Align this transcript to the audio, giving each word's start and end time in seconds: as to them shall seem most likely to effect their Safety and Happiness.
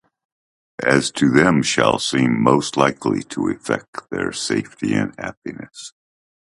as 0.83 1.11
to 1.11 1.29
them 1.29 1.61
shall 1.61 1.99
seem 1.99 2.41
most 2.41 2.75
likely 2.75 3.21
to 3.21 3.47
effect 3.49 4.09
their 4.09 4.31
Safety 4.31 4.95
and 4.95 5.13
Happiness. 5.19 5.93